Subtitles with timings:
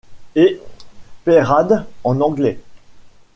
[0.35, 0.59] et
[1.25, 2.57] Peyrade en Anglais.